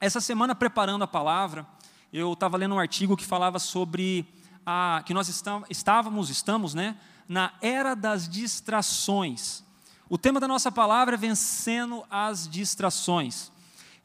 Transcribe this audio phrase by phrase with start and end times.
[0.00, 1.66] Essa semana, preparando a palavra,
[2.10, 4.26] eu estava lendo um artigo que falava sobre
[4.64, 5.28] a, que nós
[5.68, 6.96] estávamos, estamos, né,
[7.28, 9.62] na era das distrações.
[10.08, 13.52] O tema da nossa palavra é vencendo as distrações.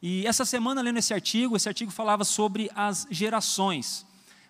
[0.02, 4.04] E essa semana, lendo esse artigo, esse artigo falava sobre as gerações.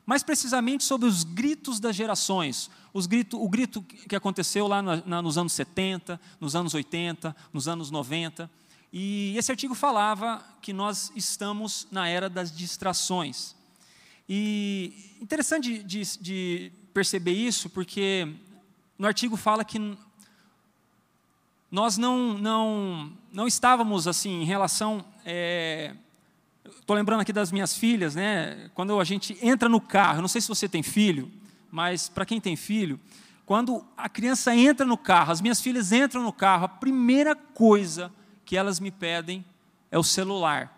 [0.05, 2.69] Mais precisamente sobre os gritos das gerações.
[2.93, 7.37] Os grito, o grito que aconteceu lá na, na, nos anos 70, nos anos 80,
[7.53, 8.51] nos anos 90.
[8.93, 13.55] E esse artigo falava que nós estamos na era das distrações.
[14.29, 18.29] E interessante de, de, de perceber isso, porque
[18.99, 19.97] no artigo fala que
[21.71, 25.05] nós não, não, não estávamos assim em relação.
[26.65, 28.71] Estou é, lembrando aqui das minhas filhas, né?
[28.75, 31.31] Quando a gente entra no carro, não sei se você tem filho,
[31.71, 32.99] mas para quem tem filho,
[33.45, 38.13] quando a criança entra no carro, as minhas filhas entram no carro, a primeira coisa
[38.47, 39.45] que elas me pedem
[39.91, 40.73] é o celular.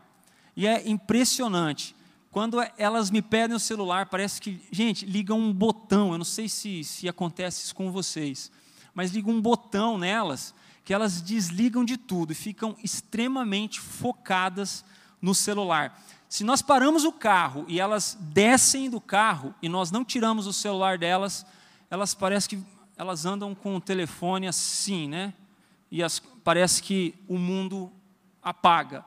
[0.57, 1.95] E é impressionante.
[2.31, 6.13] Quando elas me pedem o celular, parece que, gente, liga um botão.
[6.13, 8.51] Eu não sei se, se acontece isso com vocês,
[8.95, 14.83] mas liga um botão nelas que elas desligam de tudo e ficam extremamente focadas
[15.21, 16.03] no celular.
[16.29, 20.53] Se nós paramos o carro e elas descem do carro e nós não tiramos o
[20.53, 21.45] celular delas,
[21.91, 22.67] elas parecem que
[22.97, 25.35] elas andam com o telefone assim, né?
[25.91, 27.93] E as, parece que o mundo
[28.43, 29.05] apaga.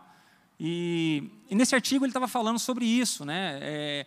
[0.60, 3.58] E, e nesse artigo ele estava falando sobre isso, né?
[3.62, 4.06] É,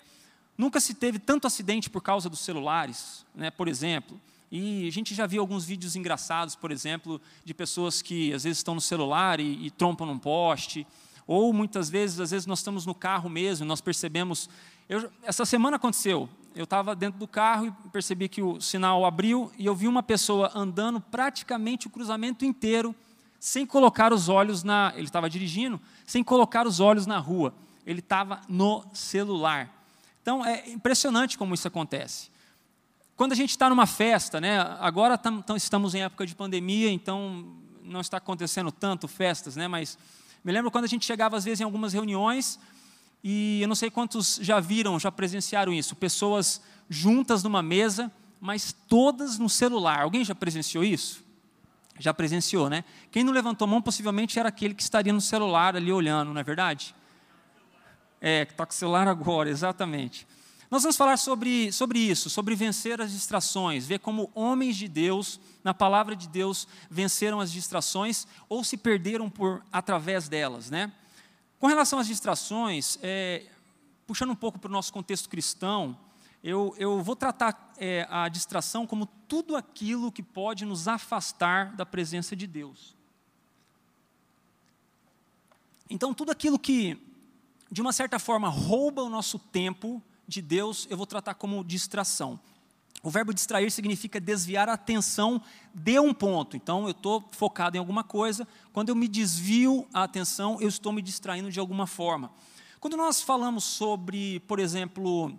[0.56, 3.50] nunca se teve tanto acidente por causa dos celulares, né?
[3.50, 4.20] Por exemplo.
[4.50, 8.58] E a gente já viu alguns vídeos engraçados, por exemplo, de pessoas que às vezes
[8.58, 10.86] estão no celular e, e trompam num poste,
[11.26, 14.48] ou muitas vezes, às vezes nós estamos no carro mesmo, nós percebemos.
[14.88, 16.28] Eu, essa semana aconteceu.
[16.54, 20.04] Eu estava dentro do carro e percebi que o sinal abriu e eu vi uma
[20.04, 22.94] pessoa andando praticamente o cruzamento inteiro,
[23.40, 24.92] sem colocar os olhos na.
[24.94, 27.52] Ele estava dirigindo, sem colocar os olhos na rua.
[27.84, 29.68] Ele estava no celular.
[30.22, 32.30] Então é impressionante como isso acontece.
[33.16, 36.90] Quando a gente está numa festa, né, agora tam, tam, estamos em época de pandemia,
[36.90, 37.52] então
[37.82, 39.98] não está acontecendo tanto festas, né, mas
[40.42, 42.58] me lembro quando a gente chegava às vezes em algumas reuniões,
[43.26, 48.76] e eu não sei quantos já viram, já presenciaram isso, pessoas juntas numa mesa, mas
[48.86, 50.02] todas no celular.
[50.02, 51.24] Alguém já presenciou isso?
[51.98, 52.84] Já presenciou, né?
[53.10, 56.40] Quem não levantou a mão possivelmente era aquele que estaria no celular ali olhando, não
[56.40, 56.94] é verdade?
[58.20, 60.26] É, que está com o celular agora, exatamente.
[60.70, 65.40] Nós vamos falar sobre, sobre isso, sobre vencer as distrações, ver como homens de Deus,
[65.62, 70.92] na palavra de Deus, venceram as distrações ou se perderam por através delas, né?
[71.64, 73.46] Com relação às distrações, é,
[74.06, 75.98] puxando um pouco para o nosso contexto cristão,
[76.42, 81.86] eu, eu vou tratar é, a distração como tudo aquilo que pode nos afastar da
[81.86, 82.94] presença de Deus.
[85.88, 86.98] Então, tudo aquilo que,
[87.72, 92.38] de uma certa forma, rouba o nosso tempo, de Deus eu vou tratar como distração.
[93.04, 95.42] O verbo distrair significa desviar a atenção
[95.74, 96.56] de um ponto.
[96.56, 98.48] Então, eu estou focado em alguma coisa.
[98.72, 102.32] Quando eu me desvio a atenção, eu estou me distraindo de alguma forma.
[102.80, 105.38] Quando nós falamos sobre, por exemplo,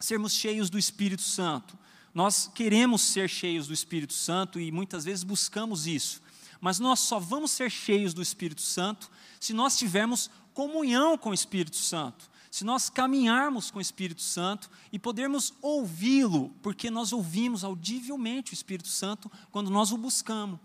[0.00, 1.78] sermos cheios do Espírito Santo,
[2.14, 6.22] nós queremos ser cheios do Espírito Santo e muitas vezes buscamos isso.
[6.58, 11.34] Mas nós só vamos ser cheios do Espírito Santo se nós tivermos comunhão com o
[11.34, 17.64] Espírito Santo se nós caminharmos com o Espírito Santo e podermos ouvi-lo, porque nós ouvimos
[17.64, 20.60] audivelmente o Espírito Santo quando nós o buscamos,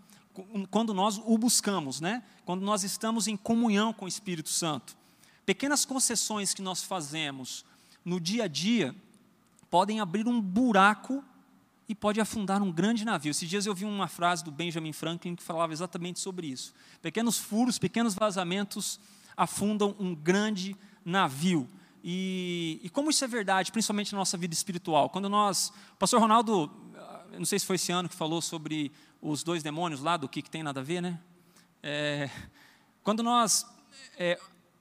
[0.70, 2.22] quando nós o buscamos, né?
[2.44, 4.96] Quando nós estamos em comunhão com o Espírito Santo.
[5.44, 7.64] Pequenas concessões que nós fazemos
[8.04, 8.94] no dia a dia
[9.68, 11.24] podem abrir um buraco
[11.88, 13.32] e pode afundar um grande navio.
[13.32, 16.72] Esses dias eu vi uma frase do Benjamin Franklin que falava exatamente sobre isso.
[17.02, 19.00] Pequenos furos, pequenos vazamentos
[19.36, 21.68] afundam um grande navio.
[22.02, 25.10] E, e, como isso é verdade, principalmente na nossa vida espiritual?
[25.10, 25.72] Quando nós.
[25.92, 26.70] O pastor Ronaldo,
[27.38, 28.90] não sei se foi esse ano que falou sobre
[29.20, 31.20] os dois demônios lá, do que, que tem nada a ver, né?
[31.82, 32.30] É,
[33.02, 33.66] quando nós
[34.18, 34.38] é,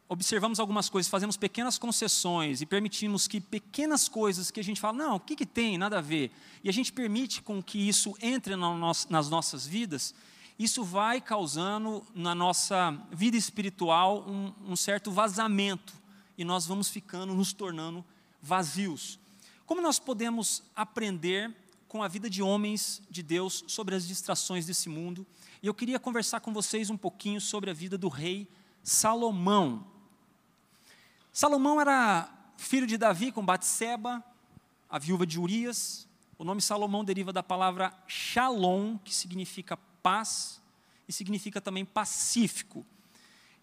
[0.08, 4.98] observamos algumas coisas, fazemos pequenas concessões e permitimos que pequenas coisas que a gente fala,
[4.98, 6.32] não, o que, que tem, nada a ver,
[6.64, 10.16] e a gente permite com que isso entre nas nossas vidas,
[10.58, 15.99] isso vai causando na nossa vida espiritual um, um certo vazamento
[16.40, 18.04] e nós vamos ficando, nos tornando
[18.42, 19.20] vazios.
[19.66, 21.54] Como nós podemos aprender
[21.86, 25.28] com a vida de homens de Deus sobre as distrações desse mundo?
[25.62, 28.48] E eu queria conversar com vocês um pouquinho sobre a vida do rei
[28.82, 29.86] Salomão.
[31.34, 34.24] Salomão era filho de Davi com Batseba,
[34.90, 36.08] a viúva de Urias.
[36.38, 40.62] O nome Salomão deriva da palavra shalom, que significa paz
[41.06, 42.86] e significa também pacífico.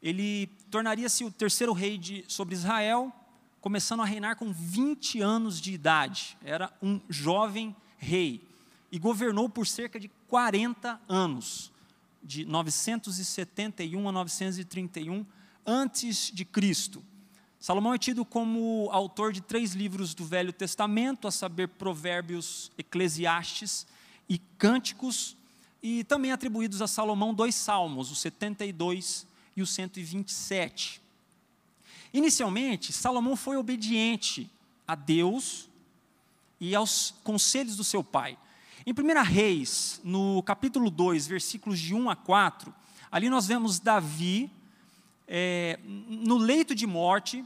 [0.06, 3.12] Ele tornaria-se o terceiro rei de, sobre Israel,
[3.60, 6.38] começando a reinar com 20 anos de idade.
[6.44, 8.40] Era um jovem rei
[8.92, 11.72] e governou por cerca de 40 anos,
[12.22, 15.26] de 971 a 931
[15.66, 17.02] antes de Cristo.
[17.58, 23.88] Salomão é tido como autor de três livros do Velho Testamento, a saber, Provérbios, Eclesiastes
[24.28, 25.36] e Cânticos,
[25.82, 29.26] e também atribuídos a Salomão dois salmos, o 72
[29.56, 31.00] e o 127.
[32.12, 34.50] Inicialmente, Salomão foi obediente
[34.86, 35.68] a Deus
[36.60, 38.38] e aos conselhos do seu pai.
[38.86, 42.72] Em 1 Reis, no capítulo 2, versículos de 1 a 4,
[43.10, 44.50] ali nós vemos Davi
[45.26, 47.44] é, no leito de morte,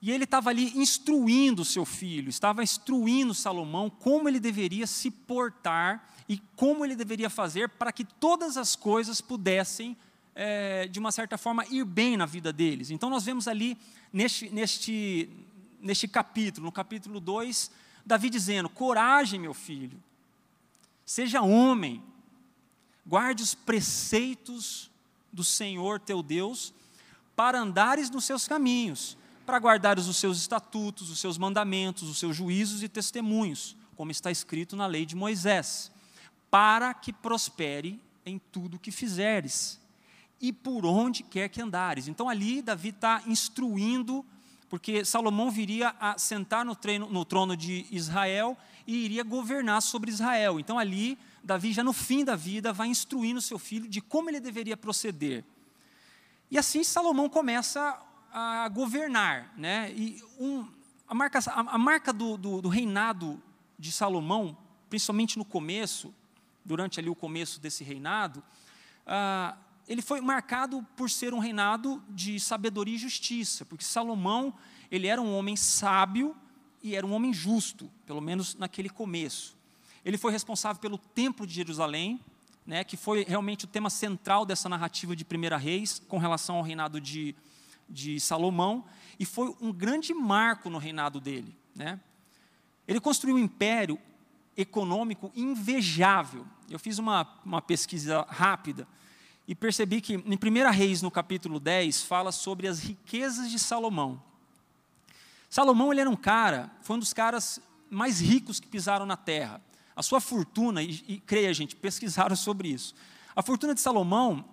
[0.00, 6.14] e ele estava ali instruindo seu filho, estava instruindo Salomão como ele deveria se portar
[6.28, 9.96] e como ele deveria fazer para que todas as coisas pudessem,
[10.34, 12.90] é, de uma certa forma, ir bem na vida deles.
[12.90, 13.76] Então, nós vemos ali,
[14.12, 15.28] neste, neste,
[15.80, 17.70] neste capítulo, no capítulo 2,
[18.04, 20.02] Davi dizendo: Coragem, meu filho,
[21.04, 22.02] seja homem,
[23.06, 24.90] guarde os preceitos
[25.32, 26.72] do Senhor teu Deus,
[27.36, 32.36] para andares nos seus caminhos, para guardares os seus estatutos, os seus mandamentos, os seus
[32.36, 35.92] juízos e testemunhos, como está escrito na lei de Moisés
[36.54, 39.80] para que prospere em tudo que fizeres
[40.44, 42.06] e por onde quer que andares.
[42.06, 44.22] Então ali Davi está instruindo,
[44.68, 48.54] porque Salomão viria a sentar no, treino, no trono de Israel
[48.86, 50.60] e iria governar sobre Israel.
[50.60, 54.38] Então ali Davi já no fim da vida vai instruindo seu filho de como ele
[54.38, 55.42] deveria proceder.
[56.50, 57.98] E assim Salomão começa
[58.30, 59.90] a governar, né?
[59.96, 60.68] E um,
[61.08, 63.42] a marca, a, marca do, do, do reinado
[63.78, 64.54] de Salomão,
[64.90, 66.12] principalmente no começo,
[66.62, 68.42] durante ali o começo desse reinado,
[69.06, 69.56] ah,
[69.88, 74.54] ele foi marcado por ser um reinado de sabedoria e justiça, porque Salomão
[74.90, 76.34] ele era um homem sábio
[76.82, 79.56] e era um homem justo, pelo menos naquele começo.
[80.04, 82.20] Ele foi responsável pelo Templo de Jerusalém,
[82.66, 86.62] né, que foi realmente o tema central dessa narrativa de Primeira Reis, com relação ao
[86.62, 87.34] reinado de,
[87.88, 88.84] de Salomão,
[89.18, 91.54] e foi um grande marco no reinado dele.
[91.74, 92.00] Né?
[92.88, 93.98] Ele construiu um império
[94.56, 96.46] econômico invejável.
[96.70, 98.86] Eu fiz uma, uma pesquisa rápida
[99.46, 104.22] e percebi que em 1 Reis, no capítulo 10, fala sobre as riquezas de Salomão.
[105.50, 107.60] Salomão ele era um cara, foi um dos caras
[107.90, 109.62] mais ricos que pisaram na terra.
[109.94, 112.94] A sua fortuna, e, e creia, gente, pesquisaram sobre isso.
[113.36, 114.44] A fortuna de Salomão,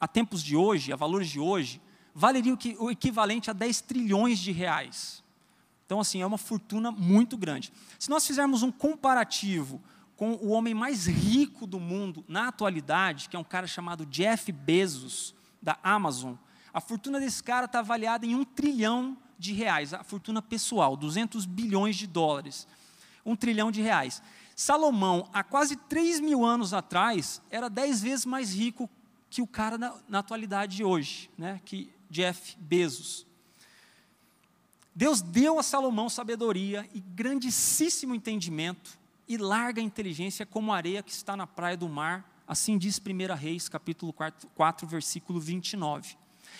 [0.00, 1.80] a tempos de hoje, a valores de hoje,
[2.14, 5.22] valeria o, que, o equivalente a 10 trilhões de reais.
[5.86, 7.72] Então, assim, é uma fortuna muito grande.
[7.98, 9.80] Se nós fizermos um comparativo
[10.16, 14.50] com o homem mais rico do mundo na atualidade, que é um cara chamado Jeff
[14.50, 16.34] Bezos, da Amazon,
[16.72, 21.44] a fortuna desse cara está avaliada em um trilhão de reais, a fortuna pessoal, 200
[21.44, 22.66] bilhões de dólares,
[23.24, 24.22] um trilhão de reais.
[24.54, 28.88] Salomão, há quase 3 mil anos atrás, era 10 vezes mais rico
[29.28, 33.26] que o cara na, na atualidade de hoje, né, que Jeff Bezos.
[34.94, 38.98] Deus deu a Salomão sabedoria e grandíssimo entendimento
[39.28, 43.34] e larga inteligência como a areia que está na praia do mar, assim diz 1
[43.34, 46.16] Reis, capítulo 4, 4, versículo 29.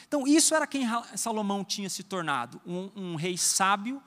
[0.07, 4.03] Então, isso era quem Salomão tinha se tornado, um, um rei sábio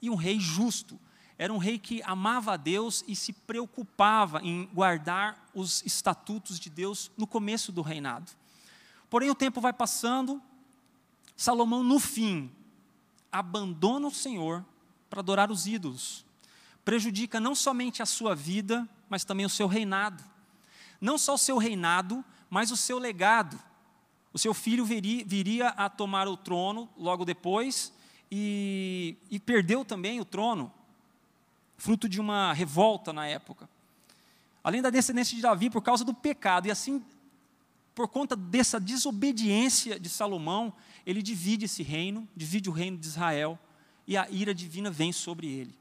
[0.00, 0.98] e um rei justo.
[1.36, 6.70] Era um rei que amava a Deus e se preocupava em guardar os estatutos de
[6.70, 8.30] Deus no começo do reinado.
[9.10, 10.40] Porém, o tempo vai passando,
[11.36, 12.50] Salomão, no fim,
[13.30, 14.64] abandona o Senhor
[15.10, 16.24] para adorar os ídolos.
[16.84, 20.22] Prejudica não somente a sua vida, mas também o seu reinado.
[21.00, 23.58] Não só o seu reinado, mas o seu legado.
[24.32, 27.92] O seu filho viria, a tomar o trono logo depois
[28.30, 30.72] e, e perdeu também o trono,
[31.76, 33.68] fruto de uma revolta na época.
[34.62, 37.04] Além da descendência de Davi, por causa do pecado, e assim,
[37.94, 40.72] por conta dessa desobediência de Salomão,
[41.06, 43.58] ele divide esse reino, divide o reino de Israel,
[44.06, 45.74] e a ira divina vem sobre ele.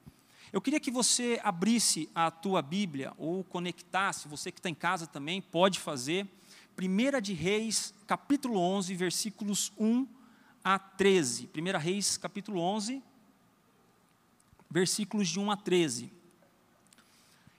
[0.54, 5.08] Eu queria que você abrisse a tua Bíblia, ou conectasse, você que está em casa
[5.08, 6.28] também, pode fazer,
[6.80, 10.08] 1 de Reis, capítulo 11, versículos 1
[10.64, 11.50] a 13.
[11.56, 13.02] 1 Reis, capítulo 11,
[14.70, 16.14] versículos de 1 a 13.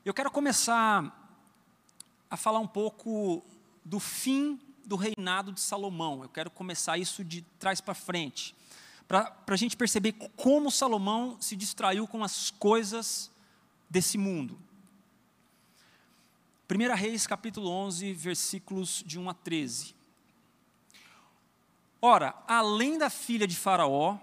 [0.05, 1.35] Eu quero começar
[2.31, 3.45] a falar um pouco
[3.85, 6.23] do fim do reinado de Salomão.
[6.23, 8.55] Eu quero começar isso de trás para frente,
[9.07, 13.31] para a gente perceber como Salomão se distraiu com as coisas
[13.89, 14.59] desse mundo.
[16.71, 19.95] 1 Reis, capítulo 11, versículos de 1 a 13.
[22.01, 24.19] Ora, além da filha de Faraó,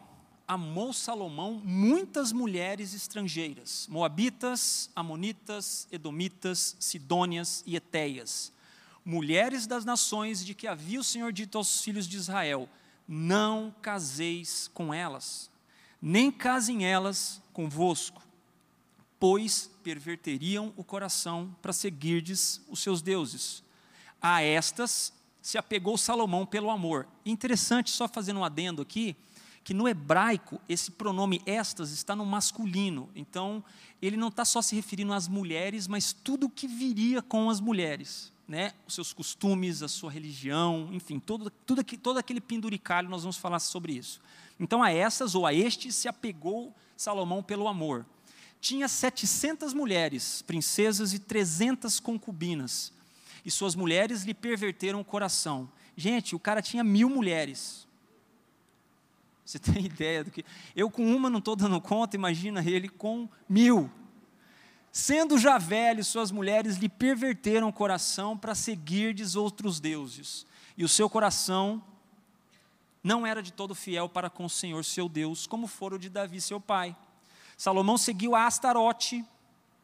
[0.47, 8.51] amou Salomão muitas mulheres estrangeiras, moabitas, amonitas, edomitas, sidônias e etéias,
[9.05, 12.67] mulheres das nações de que havia o Senhor dito aos filhos de Israel:
[13.13, 15.51] Não caseis com elas,
[16.01, 18.21] nem casem elas convosco,
[19.19, 23.65] pois perverteriam o coração para seguirdes os seus deuses.
[24.21, 27.05] A estas se apegou Salomão pelo amor.
[27.25, 29.13] Interessante, só fazendo um adendo aqui,
[29.61, 33.09] que no hebraico esse pronome estas está no masculino.
[33.13, 33.61] Então,
[34.01, 38.31] ele não está só se referindo às mulheres, mas tudo que viria com as mulheres.
[38.51, 38.73] Né?
[38.85, 43.59] Os seus costumes, a sua religião, enfim, todo, tudo, todo aquele penduricalho, nós vamos falar
[43.59, 44.19] sobre isso.
[44.59, 48.05] Então, a essas ou a estes se apegou Salomão pelo amor.
[48.59, 52.91] Tinha 700 mulheres, princesas e 300 concubinas.
[53.45, 55.71] E suas mulheres lhe perverteram o coração.
[55.95, 57.87] Gente, o cara tinha mil mulheres.
[59.45, 60.43] Você tem ideia do que.
[60.75, 63.89] Eu com uma não estou dando conta, imagina ele com mil.
[64.91, 70.45] Sendo já velho, suas mulheres lhe perverteram o coração para seguirdes outros deuses.
[70.77, 71.81] E o seu coração
[73.03, 76.09] não era de todo fiel para com o Senhor seu Deus, como fora o de
[76.09, 76.95] Davi seu pai.
[77.55, 79.23] Salomão seguiu a Astarote,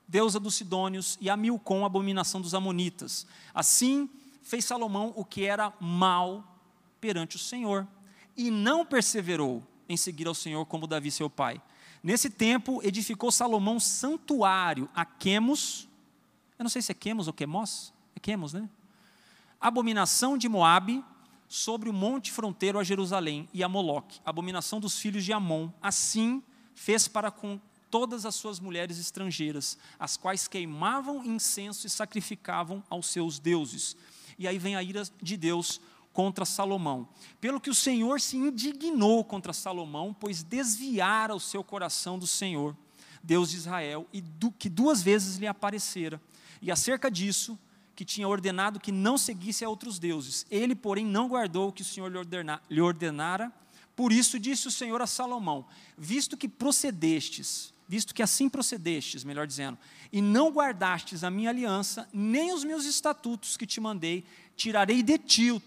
[0.07, 3.25] deusa dos Sidônios, e a Milcom, abominação dos Amonitas.
[3.53, 4.09] Assim
[4.43, 6.43] fez Salomão o que era mal
[6.99, 7.87] perante o Senhor
[8.35, 11.61] e não perseverou em seguir ao Senhor como Davi seu pai.
[12.03, 15.87] Nesse tempo, edificou Salomão santuário a Quemos,
[16.57, 18.69] eu não sei se é Quemos ou Quemos, é Quemos, né?
[19.59, 21.03] Abominação de Moabe,
[21.47, 25.69] sobre o monte fronteiro a Jerusalém, e a Moloque, abominação dos filhos de Amon.
[25.81, 26.43] Assim
[26.75, 33.07] fez para com todas as suas mulheres estrangeiras, as quais queimavam incenso e sacrificavam aos
[33.07, 33.95] seus deuses.
[34.37, 35.81] E aí vem a ira de Deus
[36.17, 37.07] contra Salomão.
[37.39, 42.75] Pelo que o Senhor se indignou contra Salomão, pois desviara o seu coração do Senhor,
[43.21, 46.19] Deus de Israel, e do, que duas vezes lhe aparecera.
[46.59, 47.55] E acerca disso,
[47.95, 50.43] que tinha ordenado que não seguisse a outros deuses.
[50.49, 53.53] Ele, porém, não guardou o que o Senhor lhe, ordena, lhe ordenara.
[53.95, 59.45] Por isso disse o Senhor a Salomão: Visto que procedestes, visto que assim procedestes, melhor
[59.45, 59.77] dizendo,
[60.11, 65.19] e não guardastes a minha aliança, nem os meus estatutos que te mandei, tirarei de
[65.19, 65.61] ti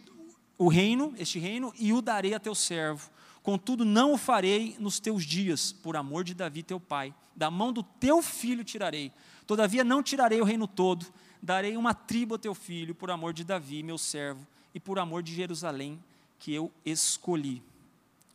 [0.60, 3.10] o reino, este reino, e o darei a teu servo.
[3.42, 7.14] Contudo, não o farei nos teus dias, por amor de Davi teu pai.
[7.34, 9.10] Da mão do teu filho tirarei.
[9.46, 11.06] Todavia não tirarei o reino todo,
[11.40, 15.22] darei uma tribo a teu filho, por amor de Davi, meu servo, e por amor
[15.22, 15.98] de Jerusalém,
[16.38, 17.62] que eu escolhi.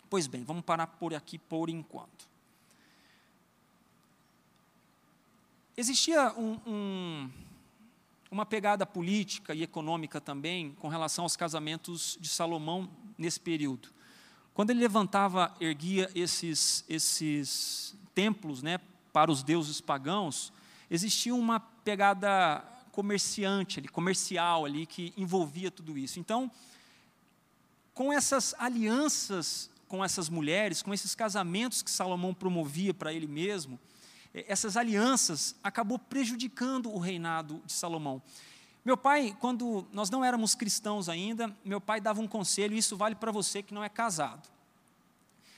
[0.10, 2.27] Pois bem, vamos parar por aqui por enquanto.
[5.77, 7.29] Existia um, um
[8.35, 13.87] uma pegada política e econômica também com relação aos casamentos de Salomão nesse período.
[14.53, 18.77] Quando ele levantava, erguia esses, esses templos né,
[19.13, 20.51] para os deuses pagãos,
[20.91, 22.61] existia uma pegada
[22.91, 26.19] comerciante, ali, comercial ali, que envolvia tudo isso.
[26.19, 26.51] Então,
[27.93, 33.79] com essas alianças com essas mulheres, com esses casamentos que Salomão promovia para ele mesmo,
[34.47, 38.21] essas alianças acabou prejudicando o reinado de Salomão.
[38.83, 42.97] Meu pai, quando nós não éramos cristãos ainda, meu pai dava um conselho, e isso
[42.97, 44.47] vale para você que não é casado.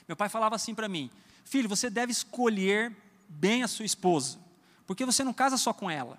[0.06, 1.10] Meu pai falava assim para mim:
[1.44, 2.96] Filho, você deve escolher
[3.28, 4.38] bem a sua esposa,
[4.86, 6.18] porque você não casa só com ela.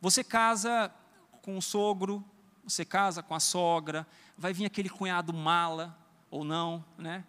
[0.00, 0.92] Você casa
[1.40, 2.24] com o sogro,
[2.64, 5.96] você casa com a sogra, vai vir aquele cunhado mala,
[6.30, 7.24] ou não, né?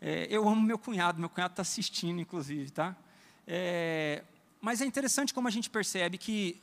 [0.00, 2.96] É, eu amo meu cunhado, meu cunhado está assistindo, inclusive, tá?
[3.46, 4.22] É,
[4.60, 6.60] mas é interessante como a gente percebe que,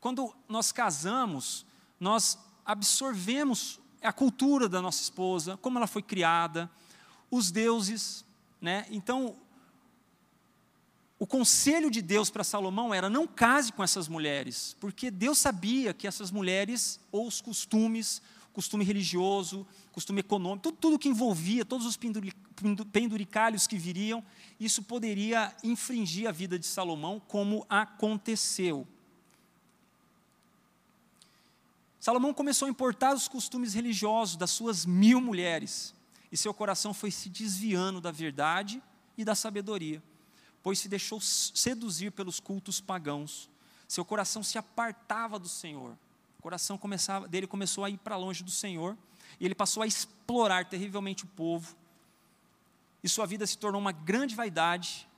[0.00, 1.66] quando nós casamos,
[1.98, 6.70] nós absorvemos a cultura da nossa esposa, como ela foi criada,
[7.30, 8.24] os deuses.
[8.60, 8.86] Né?
[8.90, 9.36] Então,
[11.18, 15.94] o conselho de Deus para Salomão era: não case com essas mulheres, porque Deus sabia
[15.94, 18.20] que essas mulheres, ou os costumes,
[18.52, 21.98] costume religioso, costume econômico, tudo, tudo que envolvia, todos os
[22.92, 24.22] penduricalhos que viriam,
[24.60, 28.86] isso poderia infringir a vida de Salomão, como aconteceu.
[31.98, 35.94] Salomão começou a importar os costumes religiosos das suas mil mulheres,
[36.30, 38.82] e seu coração foi se desviando da verdade
[39.16, 40.02] e da sabedoria,
[40.62, 43.48] pois se deixou seduzir pelos cultos pagãos.
[43.86, 45.96] Seu coração se apartava do Senhor.
[46.42, 48.98] O coração começava, dele começou a ir para longe do Senhor,
[49.38, 51.76] e ele passou a explorar terrivelmente o povo,
[53.00, 55.08] e sua vida se tornou uma grande vaidade,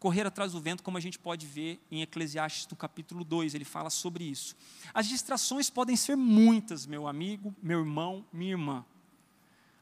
[0.00, 3.64] correr atrás do vento, como a gente pode ver em Eclesiastes no capítulo 2, ele
[3.64, 4.56] fala sobre isso.
[4.92, 8.84] As distrações podem ser muitas, meu amigo, meu irmão, minha irmã.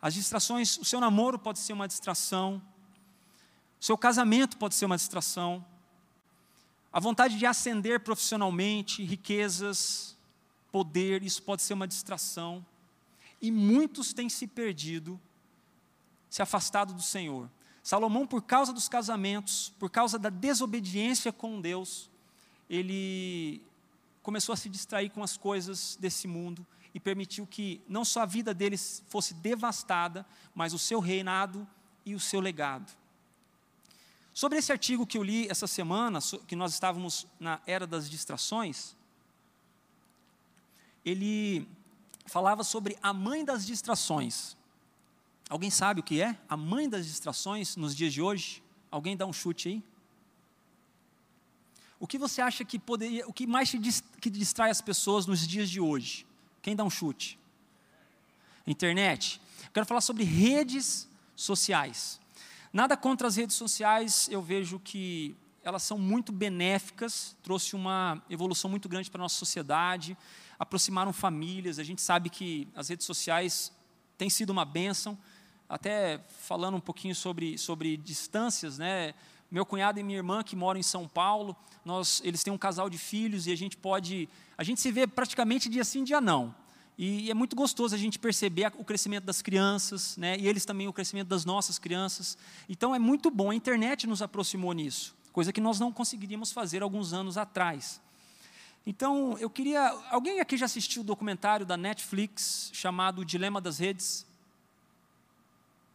[0.02, 2.60] As distrações, o seu namoro pode ser uma distração,
[3.80, 5.64] o seu casamento pode ser uma distração,
[6.92, 10.14] a vontade de ascender profissionalmente, riquezas,
[10.70, 12.64] poder, isso pode ser uma distração.
[13.40, 15.20] E muitos têm se perdido,
[16.28, 17.50] se afastado do Senhor.
[17.82, 22.10] Salomão, por causa dos casamentos, por causa da desobediência com Deus,
[22.68, 23.62] ele
[24.22, 28.26] começou a se distrair com as coisas desse mundo e permitiu que não só a
[28.26, 31.66] vida deles fosse devastada, mas o seu reinado
[32.04, 32.92] e o seu legado.
[34.32, 38.94] Sobre esse artigo que eu li essa semana, que nós estávamos na era das distrações,
[41.04, 41.68] ele
[42.26, 44.56] falava sobre a mãe das distrações.
[45.48, 48.62] Alguém sabe o que é a mãe das distrações nos dias de hoje?
[48.90, 49.82] Alguém dá um chute aí?
[51.98, 53.70] O que você acha que poderia, o que mais
[54.20, 56.26] que distrai as pessoas nos dias de hoje?
[56.62, 57.38] Quem dá um chute?
[58.66, 59.40] Internet.
[59.72, 62.20] quero falar sobre redes sociais.
[62.72, 68.70] Nada contra as redes sociais, eu vejo que elas são muito benéficas, trouxe uma evolução
[68.70, 70.16] muito grande para a nossa sociedade,
[70.60, 71.78] aproximaram famílias.
[71.78, 73.72] A gente sabe que as redes sociais
[74.18, 75.16] têm sido uma bênção.
[75.66, 79.14] Até falando um pouquinho sobre, sobre distâncias, né?
[79.50, 82.90] Meu cunhado e minha irmã que moram em São Paulo, nós, eles têm um casal
[82.90, 86.54] de filhos e a gente pode, a gente se vê praticamente dia sim, dia não.
[86.98, 90.36] E é muito gostoso a gente perceber o crescimento das crianças, né?
[90.38, 92.36] e eles também o crescimento das nossas crianças.
[92.68, 96.82] Então é muito bom, a internet nos aproximou nisso, coisa que nós não conseguiríamos fazer
[96.82, 98.00] alguns anos atrás.
[98.86, 99.88] Então, eu queria.
[100.10, 104.26] Alguém aqui já assistiu o documentário da Netflix chamado O Dilema das Redes?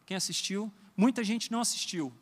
[0.06, 0.72] Quem assistiu?
[0.96, 2.14] Muita gente não assistiu.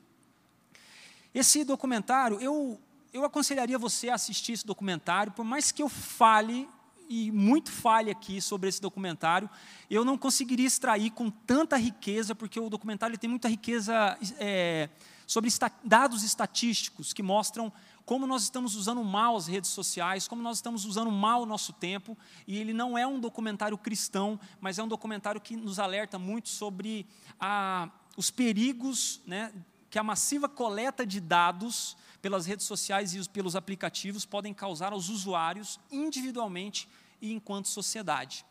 [1.34, 2.80] Esse documentário, eu,
[3.12, 6.68] eu aconselharia você a assistir esse documentário, por mais que eu fale
[7.10, 9.50] e muito falha aqui sobre esse documentário.
[9.90, 14.90] Eu não conseguiria extrair com tanta riqueza, porque o documentário tem muita riqueza é,
[15.28, 17.72] sobre esta, dados estatísticos que mostram
[18.06, 21.72] como nós estamos usando mal as redes sociais, como nós estamos usando mal o nosso
[21.74, 22.18] tempo.
[22.46, 26.50] E ele não é um documentário cristão, mas é um documentário que nos alerta muito
[26.50, 27.06] sobre
[27.40, 29.54] a, os perigos né,
[29.90, 35.10] que a massiva coleta de dados pelas redes sociais e pelos aplicativos podem causar aos
[35.10, 36.90] usuários individualmente
[37.22, 38.46] e enquanto sociedade.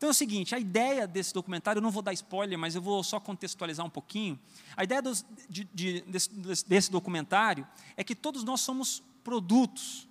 [0.00, 2.80] Então é o seguinte, a ideia desse documentário, eu não vou dar spoiler, mas eu
[2.80, 4.40] vou só contextualizar um pouquinho.
[4.74, 6.30] A ideia dos, de, de, desse,
[6.66, 10.08] desse documentário é que todos nós somos produtos.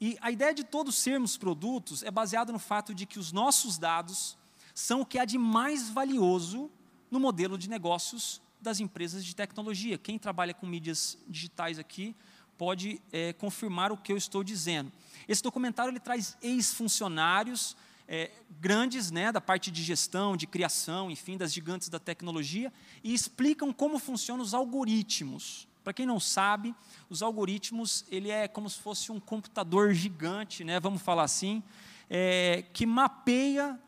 [0.00, 3.76] E a ideia de todos sermos produtos é baseada no fato de que os nossos
[3.76, 4.34] dados
[4.74, 6.70] são o que há de mais valioso
[7.10, 9.98] no modelo de negócios das empresas de tecnologia.
[9.98, 12.16] Quem trabalha com mídias digitais aqui
[12.56, 14.90] pode é, confirmar o que eu estou dizendo.
[15.28, 17.76] Esse documentário ele traz ex-funcionários
[18.08, 22.72] é, grandes, né, da parte de gestão, de criação, enfim, das gigantes da tecnologia,
[23.04, 25.68] e explicam como funcionam os algoritmos.
[25.84, 26.74] Para quem não sabe,
[27.10, 31.62] os algoritmos ele é como se fosse um computador gigante, né, vamos falar assim,
[32.08, 33.78] é, que mapeia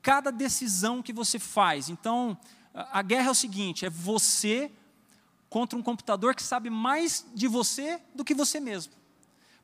[0.00, 1.90] cada decisão que você faz.
[1.90, 2.38] Então,
[2.72, 4.70] a guerra é o seguinte: é você
[5.50, 8.92] contra um computador que sabe mais de você do que você mesmo.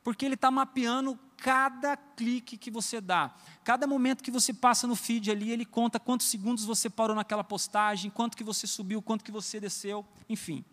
[0.03, 3.35] Porque ele está mapeando cada clique que você dá.
[3.63, 7.43] Cada momento que você passa no feed ali, ele conta quantos segundos você parou naquela
[7.43, 10.63] postagem, quanto que você subiu, quanto que você desceu, enfim.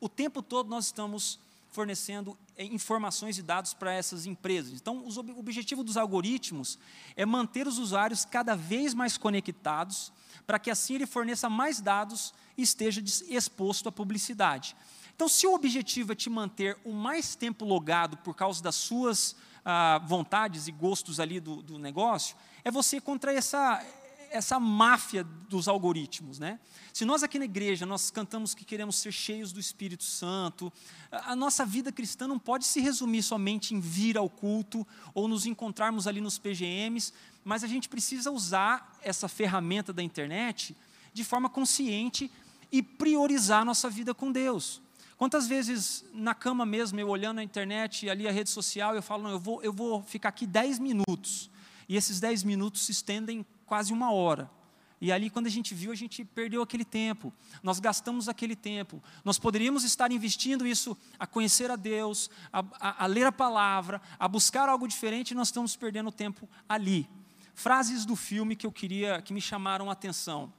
[0.00, 1.38] O tempo todo nós estamos
[1.70, 4.72] fornecendo eh, informações e dados para essas empresas.
[4.72, 6.78] Então, o objetivo dos algoritmos
[7.16, 10.12] é manter os usuários cada vez mais conectados,
[10.46, 14.76] para que assim ele forneça mais dados e esteja exposto à publicidade.
[15.14, 19.36] Então, se o objetivo é te manter o mais tempo logado por causa das suas
[19.64, 23.84] ah, vontades e gostos ali do, do negócio, é você contra essa,
[24.30, 26.58] essa máfia dos algoritmos, né?
[26.92, 30.72] Se nós aqui na igreja nós cantamos que queremos ser cheios do Espírito Santo,
[31.10, 35.46] a nossa vida cristã não pode se resumir somente em vir ao culto ou nos
[35.46, 37.12] encontrarmos ali nos PGMs,
[37.44, 40.76] mas a gente precisa usar essa ferramenta da internet
[41.12, 42.30] de forma consciente
[42.72, 44.80] e priorizar a nossa vida com Deus.
[45.20, 49.02] Quantas vezes na cama mesmo, eu olhando a internet e ali a rede social, eu
[49.02, 51.50] falo, não, eu vou, eu vou ficar aqui 10 minutos.
[51.86, 54.50] E esses 10 minutos se estendem quase uma hora.
[54.98, 59.02] E ali, quando a gente viu, a gente perdeu aquele tempo, nós gastamos aquele tempo.
[59.22, 64.00] Nós poderíamos estar investindo isso a conhecer a Deus, a, a, a ler a palavra,
[64.18, 67.06] a buscar algo diferente, e nós estamos perdendo tempo ali.
[67.54, 70.50] Frases do filme que eu queria, que me chamaram a atenção,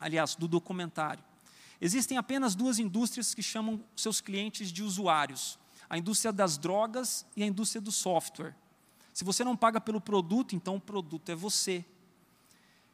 [0.00, 1.22] aliás, do documentário.
[1.84, 7.42] Existem apenas duas indústrias que chamam seus clientes de usuários: a indústria das drogas e
[7.42, 8.56] a indústria do software.
[9.12, 11.84] Se você não paga pelo produto, então o produto é você.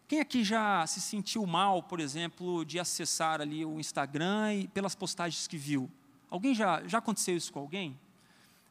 [0.08, 4.96] Quem aqui já se sentiu mal, por exemplo, de acessar ali o Instagram e pelas
[4.96, 5.88] postagens que viu?
[6.28, 7.96] Alguém já, já aconteceu isso com alguém?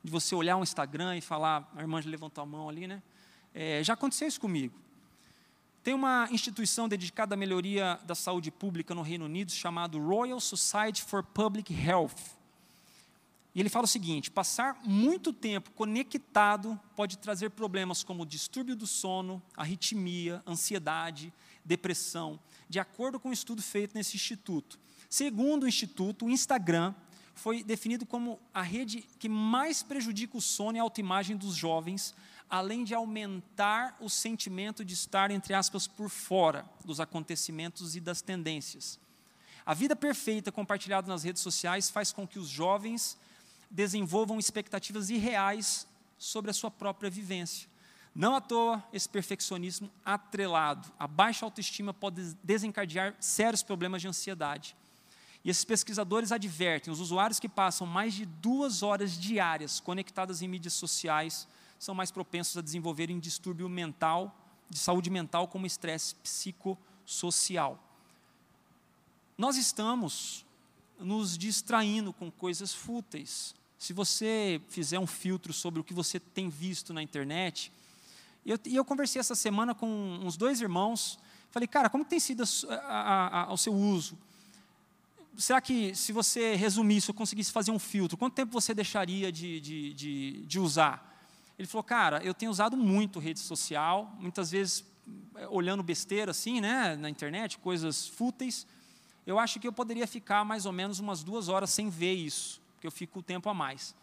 [0.04, 3.02] De você olhar o Instagram e falar, a irmã já levantou a mão ali, né?
[3.54, 4.78] É, já aconteceu isso comigo.
[5.84, 11.02] Tem uma instituição dedicada à melhoria da saúde pública no Reino Unido chamado Royal Society
[11.02, 12.38] for Public Health.
[13.56, 18.86] E ele fala o seguinte: passar muito tempo conectado pode trazer problemas como distúrbio do
[18.86, 24.78] sono, arritmia, ansiedade, depressão, de acordo com um estudo feito nesse instituto.
[25.10, 26.94] Segundo o instituto, o Instagram
[27.34, 32.14] foi definido como a rede que mais prejudica o sono e a autoimagem dos jovens,
[32.50, 38.22] além de aumentar o sentimento de estar, entre aspas, por fora dos acontecimentos e das
[38.22, 39.00] tendências.
[39.66, 43.18] A vida perfeita compartilhada nas redes sociais faz com que os jovens
[43.70, 47.70] desenvolvam expectativas irreais sobre a sua própria vivência.
[48.16, 54.76] Não à toa, esse perfeccionismo atrelado, a baixa autoestima pode desencadear sérios problemas de ansiedade.
[55.44, 60.48] E esses pesquisadores advertem: os usuários que passam mais de duas horas diárias conectadas em
[60.48, 61.48] mídias sociais
[61.80, 64.36] são mais propensos a desenvolverem distúrbio mental,
[64.70, 67.82] de saúde mental, como estresse psicossocial.
[69.38, 70.46] Nós estamos
[71.00, 73.56] nos distraindo com coisas fúteis.
[73.78, 77.72] Se você fizer um filtro sobre o que você tem visto na internet,
[78.46, 79.88] e eu, eu, conversei essa semana com
[80.22, 81.18] uns dois irmãos,
[81.50, 84.18] falei, cara, como tem sido o seu uso?
[85.38, 89.62] Será que, se você resumisse, eu conseguisse fazer um filtro, quanto tempo você deixaria de,
[89.62, 91.09] de, de, de usar?
[91.60, 94.86] Ele falou, cara, eu tenho usado muito rede social, muitas vezes
[95.36, 98.66] é, olhando besteira assim, né, na internet, coisas fúteis.
[99.28, 102.62] Eu acho que eu poderia ficar mais ou menos umas duas horas sem ver isso,
[102.74, 103.94] porque eu fico o tempo a mais.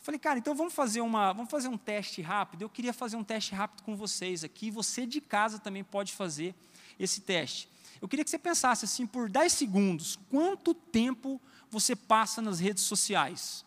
[0.00, 2.62] Falei, cara, então vamos fazer, uma, vamos fazer um teste rápido.
[2.62, 4.72] Eu queria fazer um teste rápido com vocês aqui.
[4.72, 6.52] Você de casa também pode fazer
[6.98, 7.68] esse teste.
[8.02, 12.82] Eu queria que você pensasse assim, por 10 segundos, quanto tempo você passa nas redes
[12.82, 13.64] sociais?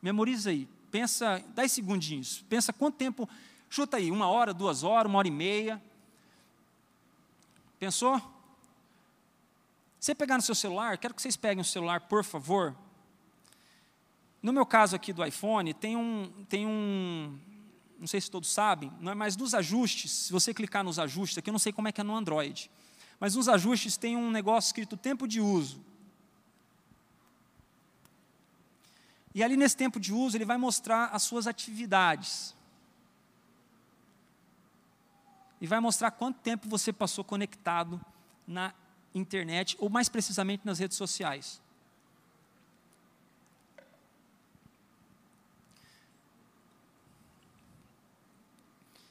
[0.00, 0.68] Memoriza aí.
[0.92, 2.44] Pensa, 10 segundinhos.
[2.50, 3.28] Pensa quanto tempo.
[3.70, 5.82] Chuta aí, uma hora, duas horas, uma hora e meia.
[7.80, 8.20] Pensou?
[9.98, 12.76] Você pegar no seu celular, quero que vocês peguem o celular, por favor.
[14.42, 17.38] No meu caso aqui do iPhone, tem um, tem um,
[17.98, 21.48] não sei se todos sabem, é, mas dos ajustes, se você clicar nos ajustes, aqui
[21.48, 22.70] eu não sei como é que é no Android,
[23.18, 25.80] mas nos ajustes tem um negócio escrito tempo de uso.
[29.34, 32.54] E ali nesse tempo de uso, ele vai mostrar as suas atividades.
[35.60, 38.00] E vai mostrar quanto tempo você passou conectado
[38.46, 38.74] na
[39.14, 41.60] internet, ou mais precisamente nas redes sociais.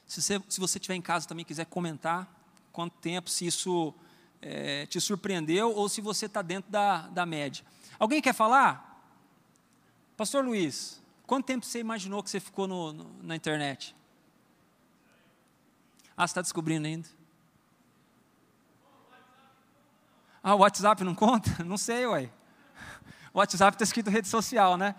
[0.06, 2.30] Se você, se você estiver em casa também quiser comentar
[2.70, 3.94] quanto tempo, se isso
[4.42, 7.64] é, te surpreendeu ou se você está dentro da, da média.
[7.98, 8.91] Alguém quer falar?
[10.16, 13.96] Pastor Luiz, quanto tempo você imaginou que você ficou no, no, na internet?
[16.16, 17.08] Ah, você está descobrindo ainda?
[20.42, 21.50] Ah, o WhatsApp não conta?
[21.64, 22.32] Não sei, uai.
[23.32, 24.94] O WhatsApp está escrito rede social, né?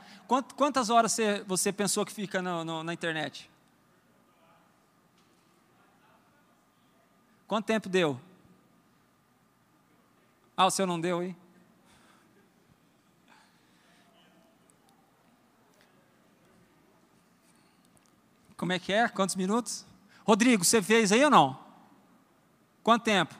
[0.56, 3.52] Quantas horas você, você pensou que fica no, no, na internet?
[7.45, 8.19] Quanto tempo deu?
[10.56, 11.36] Ah, o seu não deu, hein?
[18.63, 19.10] Como é que é?
[19.10, 19.86] Quantos minutos?
[20.26, 21.60] Rodrigo, você fez aí ou não?
[22.82, 23.36] Quanto tempo?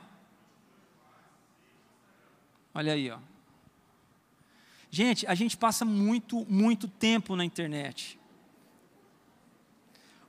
[2.74, 3.16] Olha aí, ó.
[4.90, 8.20] Gente, a gente passa muito, muito tempo na internet.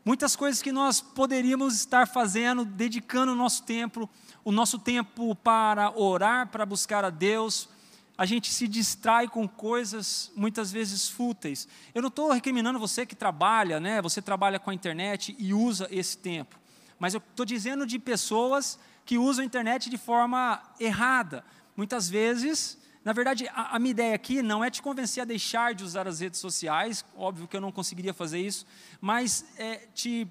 [0.06, 4.10] Muitas coisas que nós poderíamos estar fazendo, dedicando o nosso tempo,
[4.46, 7.68] o nosso tempo para orar, para buscar a Deus,
[8.18, 11.68] a gente se distrai com coisas muitas vezes fúteis.
[11.94, 14.02] Eu não estou recriminando você que trabalha, né?
[14.02, 16.58] Você trabalha com a internet e usa esse tempo.
[16.98, 21.44] Mas eu estou dizendo de pessoas que usam a internet de forma errada.
[21.76, 25.74] Muitas vezes, na verdade, a, a minha ideia aqui não é te convencer a deixar
[25.76, 27.04] de usar as redes sociais.
[27.18, 28.66] Óbvio que eu não conseguiria fazer isso,
[29.02, 30.26] mas é te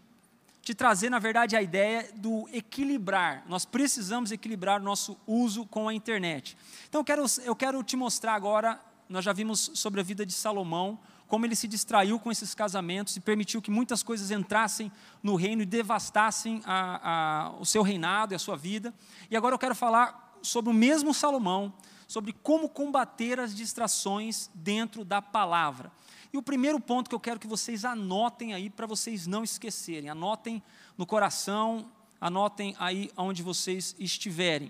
[0.64, 3.44] te trazer, na verdade, a ideia do equilibrar.
[3.46, 6.56] Nós precisamos equilibrar o nosso uso com a internet.
[6.88, 10.32] Então, eu quero, eu quero te mostrar agora, nós já vimos sobre a vida de
[10.32, 10.98] Salomão,
[11.28, 14.90] como ele se distraiu com esses casamentos e permitiu que muitas coisas entrassem
[15.22, 18.94] no reino e devastassem a, a, o seu reinado e a sua vida.
[19.30, 21.72] E agora eu quero falar sobre o mesmo Salomão,
[22.06, 25.90] sobre como combater as distrações dentro da palavra.
[26.34, 30.10] E o primeiro ponto que eu quero que vocês anotem aí para vocês não esquecerem,
[30.10, 30.60] anotem
[30.98, 31.88] no coração,
[32.20, 34.66] anotem aí onde vocês estiverem.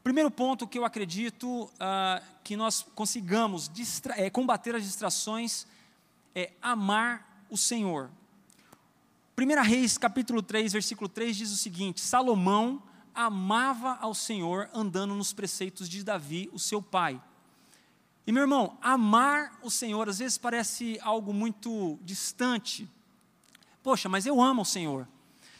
[0.00, 3.70] O primeiro ponto que eu acredito ah, que nós consigamos
[4.16, 5.64] é, combater as distrações
[6.34, 8.10] é amar o Senhor.
[9.38, 12.82] 1 Reis, capítulo 3, versículo 3 diz o seguinte: Salomão
[13.14, 17.22] amava ao Senhor andando nos preceitos de Davi, o seu pai.
[18.26, 22.88] E meu irmão, amar o Senhor às vezes parece algo muito distante.
[23.82, 25.06] Poxa, mas eu amo o Senhor.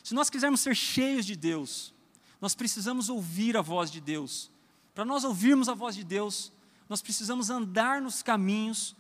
[0.02, 1.94] Se nós quisermos ser cheios de Deus,
[2.40, 4.50] nós precisamos ouvir a voz de Deus.
[4.94, 6.52] Para nós ouvirmos a voz de Deus,
[6.88, 8.96] nós precisamos andar nos caminhos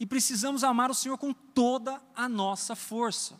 [0.00, 3.38] e precisamos amar o Senhor com toda a nossa força.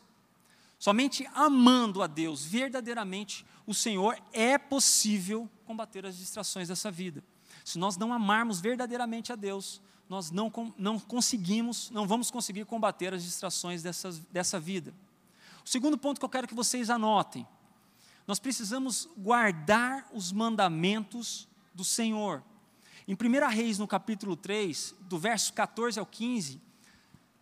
[0.79, 7.25] Somente amando a Deus verdadeiramente, o Senhor é possível combater as distrações dessa vida.
[7.65, 13.15] Se nós não amarmos verdadeiramente a Deus, nós não, não conseguimos, não vamos conseguir combater
[13.15, 14.93] as distrações dessas, dessa vida.
[15.65, 17.47] O segundo ponto que eu quero que vocês anotem:
[18.27, 22.43] nós precisamos guardar os mandamentos do Senhor.
[23.07, 26.61] Em 1 Reis, no capítulo 3, do verso 14 ao 15,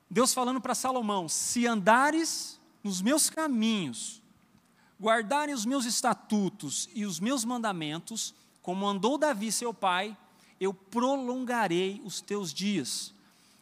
[0.09, 4.23] Deus falando para Salomão: Se andares nos meus caminhos,
[5.01, 8.35] guardarem os meus estatutos e os meus mandamentos,
[8.71, 10.17] como andou Davi seu pai,
[10.61, 13.13] eu prolongarei os teus dias.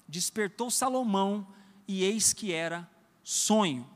[0.07, 1.47] Despertou Salomão,
[1.88, 2.87] e eis que era
[3.25, 3.88] sonho.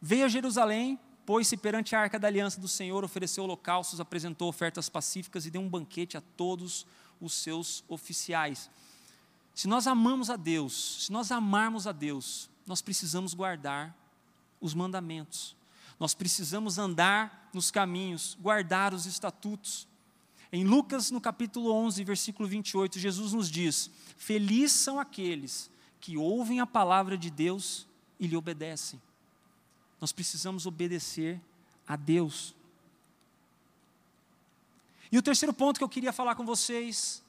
[0.00, 4.88] Veio a Jerusalém, pôs-se perante a arca da aliança do Senhor, ofereceu holocaustos, apresentou ofertas
[4.88, 6.86] pacíficas e deu um banquete a todos
[7.20, 8.70] os seus oficiais.
[9.52, 13.92] Se nós amamos a Deus, se nós amarmos a Deus, nós precisamos guardar
[14.60, 15.56] os mandamentos.
[15.98, 19.88] Nós precisamos andar nos caminhos, guardar os estatutos.
[20.52, 26.60] Em Lucas, no capítulo 11, versículo 28, Jesus nos diz: Felizes são aqueles que ouvem
[26.60, 27.86] a palavra de Deus
[28.18, 29.00] e lhe obedecem.
[30.00, 31.40] Nós precisamos obedecer
[31.86, 32.54] a Deus.
[35.10, 37.22] E o terceiro ponto que eu queria falar com vocês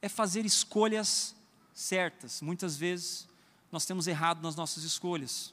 [0.00, 1.34] é fazer escolhas
[1.74, 2.40] certas.
[2.40, 3.28] Muitas vezes
[3.70, 5.52] nós temos errado nas nossas escolhas.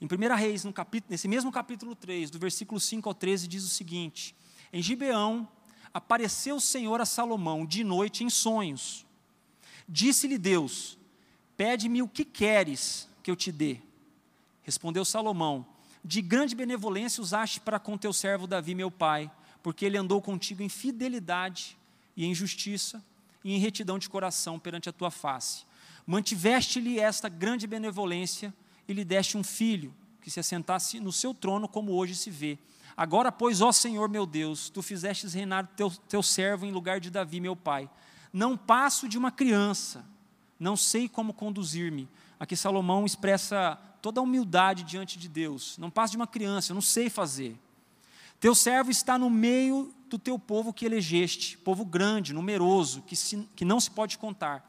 [0.00, 3.68] Em 1 Reis, capítulo, nesse mesmo capítulo 3, do versículo 5 ao 13, diz o
[3.68, 4.34] seguinte:
[4.72, 5.48] Em Gibeão
[5.92, 9.06] apareceu o Senhor a Salomão de noite em sonhos.
[9.88, 10.98] Disse-lhe Deus:
[11.56, 13.78] Pede-me o que queres que eu te dê.
[14.62, 15.66] Respondeu Salomão:
[16.04, 19.30] De grande benevolência usaste para com teu servo Davi, meu pai,
[19.62, 21.76] porque ele andou contigo em fidelidade
[22.16, 23.02] e em justiça
[23.42, 25.64] e em retidão de coração perante a tua face.
[26.06, 28.52] Mantiveste-lhe esta grande benevolência
[28.86, 32.58] e lhe deste um filho, que se assentasse no seu trono, como hoje se vê.
[32.98, 37.10] Agora, pois, ó Senhor meu Deus, tu fizestes reinar teu, teu servo em lugar de
[37.10, 37.88] Davi, meu pai.
[38.32, 40.04] Não passo de uma criança,
[40.58, 42.08] não sei como conduzir-me.
[42.40, 45.78] Aqui Salomão expressa toda a humildade diante de Deus.
[45.78, 47.56] Não passo de uma criança, não sei fazer.
[48.40, 53.48] Teu servo está no meio do teu povo que elegeste, povo grande, numeroso, que, se,
[53.54, 54.68] que não se pode contar.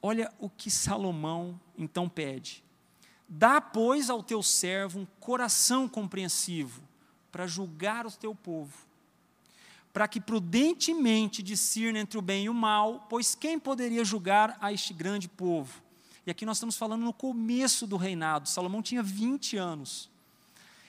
[0.00, 2.64] Olha o que Salomão então pede.
[3.28, 6.85] Dá, pois, ao teu servo um coração compreensivo
[7.36, 8.72] para julgar o teu povo,
[9.92, 14.72] para que prudentemente discirna entre o bem e o mal, pois quem poderia julgar a
[14.72, 15.82] este grande povo?
[16.26, 18.48] E aqui nós estamos falando no começo do reinado.
[18.48, 20.08] Salomão tinha 20 anos.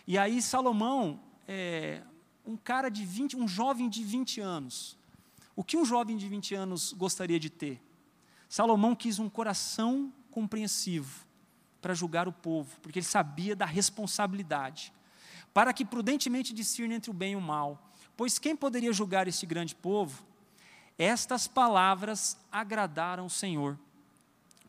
[0.08, 2.02] E aí Salomão, é,
[2.46, 4.98] um cara de 20, um jovem de 20 anos.
[5.54, 7.82] O que um jovem de 20 anos gostaria de ter?
[8.48, 11.28] Salomão quis um coração compreensivo
[11.82, 14.94] para julgar o povo, porque ele sabia da responsabilidade,
[15.58, 17.92] para que prudentemente discerne entre o bem e o mal.
[18.16, 20.24] Pois quem poderia julgar este grande povo?
[21.00, 23.76] Estas palavras agradaram o Senhor.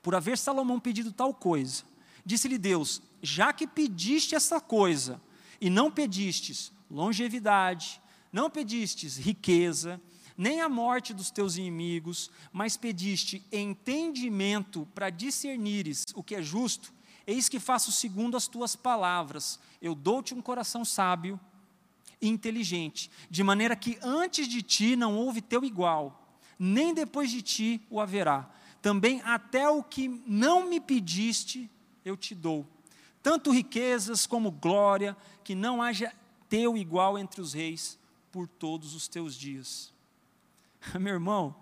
[0.00, 1.82] Por haver Salomão pedido tal coisa,
[2.24, 5.20] disse-lhe Deus: Já que pediste essa coisa,
[5.60, 8.00] e não pedistes longevidade,
[8.32, 10.00] não pedistes riqueza,
[10.38, 16.94] nem a morte dos teus inimigos, mas pediste entendimento para discernires o que é justo,
[17.28, 19.60] Eis que faço segundo as tuas palavras.
[19.82, 21.38] Eu dou-te um coração sábio
[22.22, 26.26] e inteligente, de maneira que antes de ti não houve teu igual,
[26.58, 28.50] nem depois de ti o haverá.
[28.80, 31.70] Também até o que não me pediste,
[32.02, 32.66] eu te dou.
[33.22, 35.14] Tanto riquezas como glória,
[35.44, 36.10] que não haja
[36.48, 37.98] teu igual entre os reis
[38.32, 39.92] por todos os teus dias.
[40.98, 41.54] Meu irmão,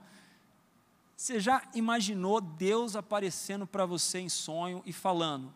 [1.17, 5.53] você já imaginou Deus aparecendo para você em sonho e falando: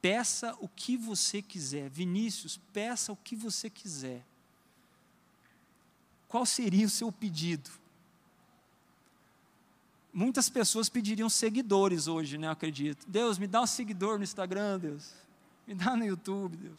[0.00, 1.90] peça o que você quiser.
[1.90, 4.24] Vinícius, peça o que você quiser.
[6.26, 7.70] Qual seria o seu pedido?
[10.12, 12.46] Muitas pessoas pediriam seguidores hoje, né?
[12.46, 13.06] Eu acredito.
[13.06, 15.12] Deus, me dá um seguidor no Instagram, Deus.
[15.66, 16.78] Me dá no YouTube, Deus.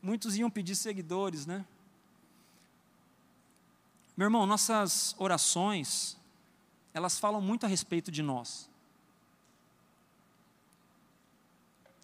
[0.00, 1.64] Muitos iam pedir seguidores, né?
[4.16, 6.16] Meu irmão, nossas orações,
[7.00, 8.68] elas falam muito a respeito de nós.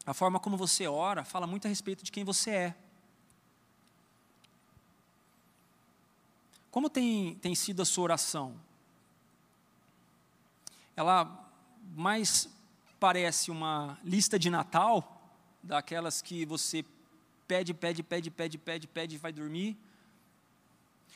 [0.07, 2.75] A forma como você ora fala muito a respeito de quem você é.
[6.71, 8.59] Como tem, tem sido a sua oração?
[10.97, 11.51] Ela
[11.95, 12.49] mais
[12.99, 15.31] parece uma lista de Natal,
[15.63, 16.85] daquelas que você
[17.47, 19.77] pede, pede, pede, pede, pede, pede e vai dormir?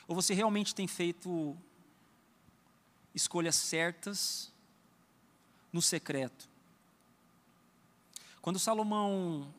[0.06, 1.56] Ou você realmente tem feito
[3.14, 4.52] escolhas certas
[5.72, 6.48] no secreto?
[8.40, 9.52] Quando Salomão.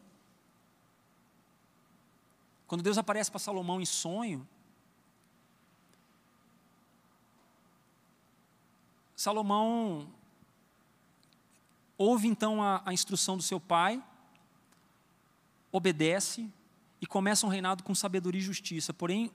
[2.68, 4.48] Quando Deus aparece para Salomão em sonho,
[9.22, 10.10] Salomão
[11.96, 14.04] ouve então a, a, instrução do seu pai,
[15.72, 16.50] obedece
[17.00, 18.92] e começa um reinado com sabedoria e justiça.
[18.92, 19.32] Porém,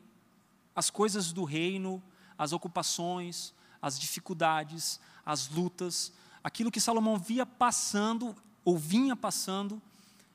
[0.74, 2.02] as coisas do reino,
[2.36, 3.54] as ocupações,
[3.86, 9.80] as dificuldades, as lutas, aquilo que Salomão via passando ou vinha passando,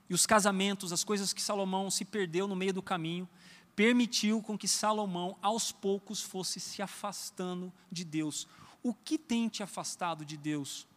[0.09, 3.27] e os casamentos, as coisas que Salomão se perdeu no meio do caminho,
[3.75, 8.47] permitiu com que Salomão aos poucos fosse se afastando de Deus.
[8.81, 10.87] O que tem te afastado de Deus?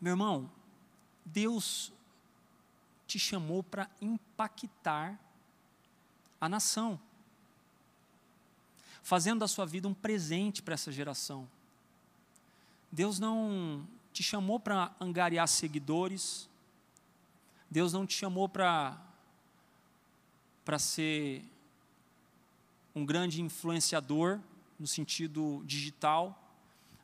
[0.00, 0.48] Meu irmão,
[1.24, 1.92] Deus
[3.04, 5.18] te chamou para impactar
[6.40, 7.00] a nação,
[9.04, 11.46] fazendo da sua vida um presente para essa geração.
[12.90, 16.48] Deus não te chamou para angariar seguidores,
[17.70, 18.98] Deus não te chamou para
[20.64, 21.44] para ser
[22.94, 24.40] um grande influenciador
[24.80, 26.42] no sentido digital,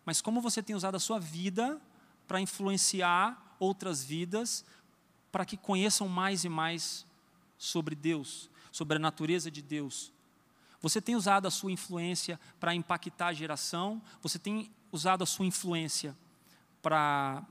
[0.07, 1.79] mas como você tem usado a sua vida
[2.27, 4.65] para influenciar outras vidas,
[5.31, 7.05] para que conheçam mais e mais
[7.59, 10.11] sobre Deus, sobre a natureza de Deus.
[10.81, 15.45] Você tem usado a sua influência para impactar a geração, você tem usado a sua
[15.45, 16.17] influência
[16.81, 17.45] para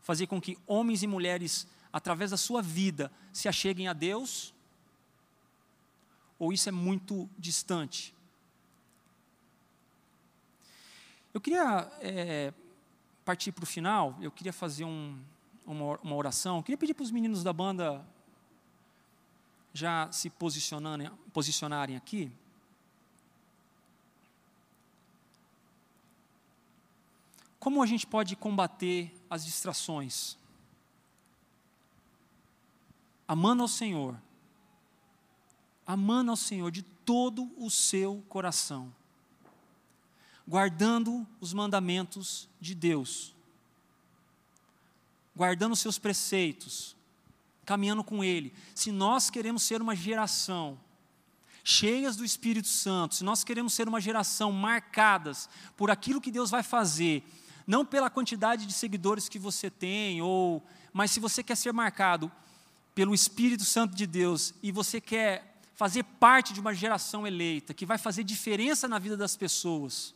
[0.00, 4.54] fazer com que homens e mulheres, através da sua vida, se acheguem a Deus?
[6.38, 8.14] Ou isso é muito distante?
[11.34, 12.54] Eu queria é,
[13.24, 15.20] partir para o final, eu queria fazer um,
[15.66, 16.58] uma, uma oração.
[16.58, 18.06] Eu queria pedir para os meninos da banda
[19.74, 22.32] já se posicionarem, posicionarem aqui.
[27.66, 30.38] Como a gente pode combater as distrações?
[33.26, 34.16] Amando ao Senhor,
[35.84, 38.94] amando ao Senhor de todo o seu coração,
[40.46, 43.34] guardando os mandamentos de Deus,
[45.34, 46.94] guardando os seus preceitos,
[47.64, 48.54] caminhando com Ele.
[48.76, 50.78] Se nós queremos ser uma geração
[51.64, 56.48] cheias do Espírito Santo, se nós queremos ser uma geração marcadas por aquilo que Deus
[56.48, 57.24] vai fazer,
[57.66, 62.30] não pela quantidade de seguidores que você tem, ou, mas se você quer ser marcado
[62.94, 67.84] pelo Espírito Santo de Deus e você quer fazer parte de uma geração eleita, que
[67.84, 70.14] vai fazer diferença na vida das pessoas,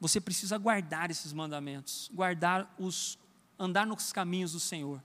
[0.00, 3.18] você precisa guardar esses mandamentos, guardar os
[3.58, 5.02] andar nos caminhos do Senhor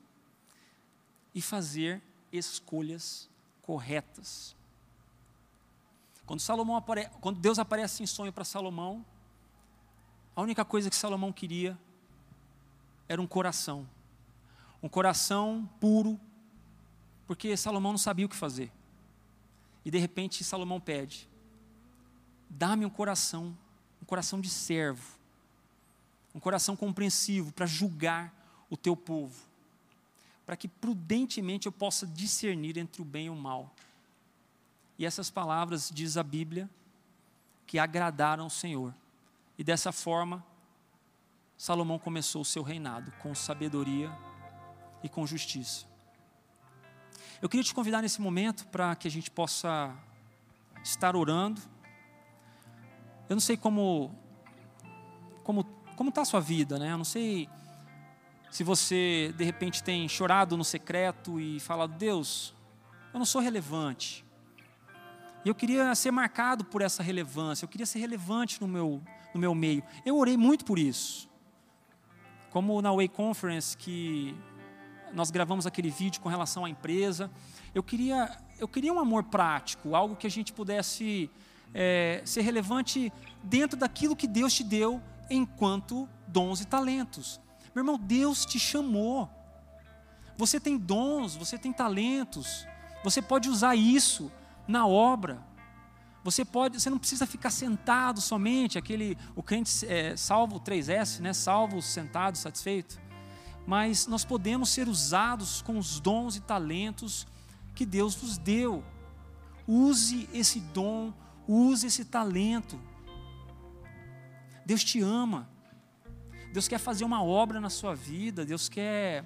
[1.34, 3.30] e fazer escolhas
[3.62, 4.56] corretas.
[6.26, 7.10] Quando Salomão apare...
[7.20, 9.06] quando Deus aparece em sonho para Salomão,
[10.36, 11.78] a única coisa que Salomão queria
[13.08, 13.88] era um coração.
[14.82, 16.20] Um coração puro,
[17.26, 18.72] porque Salomão não sabia o que fazer.
[19.84, 21.30] E de repente Salomão pede:
[22.50, 23.56] dá-me um coração
[24.02, 25.18] um coração de servo,
[26.34, 28.32] um coração compreensivo para julgar
[28.70, 29.44] o teu povo,
[30.46, 33.74] para que prudentemente eu possa discernir entre o bem e o mal.
[35.00, 36.70] E essas palavras, diz a Bíblia,
[37.66, 38.94] que agradaram ao Senhor.
[39.58, 40.44] E dessa forma,
[41.58, 44.12] Salomão começou o seu reinado com sabedoria
[45.04, 45.86] e com justiça.
[47.42, 49.96] Eu queria te convidar nesse momento para que a gente possa
[50.84, 51.62] estar orando
[53.28, 54.14] eu não sei como
[55.44, 55.64] como
[55.96, 56.92] como está a sua vida, né?
[56.92, 57.50] Eu não sei
[58.52, 62.54] se você de repente tem chorado no secreto e falado Deus,
[63.14, 64.24] eu não sou relevante.
[65.44, 67.66] E eu queria ser marcado por essa relevância.
[67.66, 69.02] Eu queria ser relevante no meu
[69.36, 69.84] no meu meio.
[70.06, 71.30] Eu orei muito por isso.
[72.52, 74.34] Como na Way Conference que
[75.14, 77.30] nós gravamos aquele vídeo com relação à empresa,
[77.74, 81.30] eu queria eu queria um amor prático, algo que a gente pudesse
[81.74, 83.12] é, ser relevante
[83.44, 87.42] dentro daquilo que Deus te deu enquanto dons e talentos.
[87.76, 89.30] Meu irmão, Deus te chamou.
[90.38, 92.66] Você tem dons, você tem talentos.
[93.04, 94.32] Você pode usar isso
[94.66, 95.44] na obra.
[96.26, 101.34] Você pode, você não precisa ficar sentado somente, aquele o crente é, salvo 3S, né?
[101.34, 103.00] Salvo, sentado, satisfeito.
[103.68, 107.28] Mas nós podemos ser usados com os dons e talentos
[107.76, 108.84] que Deus nos deu.
[109.68, 111.14] Use esse dom,
[111.48, 112.82] use esse talento.
[114.66, 115.48] Deus te ama.
[116.52, 118.44] Deus quer fazer uma obra na sua vida.
[118.44, 119.24] Deus quer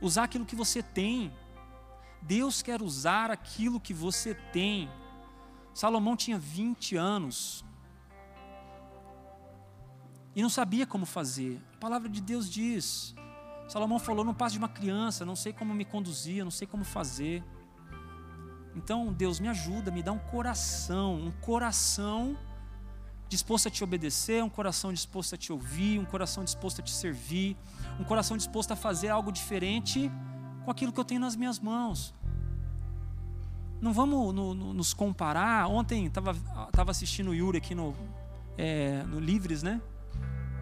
[0.00, 1.32] usar aquilo que você tem.
[2.22, 4.88] Deus quer usar aquilo que você tem.
[5.74, 7.64] Salomão tinha 20 anos
[10.36, 11.60] e não sabia como fazer.
[11.74, 13.14] A palavra de Deus diz:
[13.68, 16.84] Salomão falou: Não passo de uma criança, não sei como me conduzir, não sei como
[16.84, 17.42] fazer.
[18.76, 22.36] Então, Deus me ajuda, me dá um coração, um coração
[23.28, 26.90] disposto a te obedecer, um coração disposto a te ouvir, um coração disposto a te
[26.92, 27.56] servir,
[27.98, 30.10] um coração disposto a fazer algo diferente
[30.64, 32.14] com aquilo que eu tenho nas minhas mãos.
[33.84, 35.68] Não vamos no, no, nos comparar.
[35.68, 36.34] Ontem estava
[36.72, 37.94] tava assistindo o Yuri aqui no,
[38.56, 39.78] é, no Livres, né?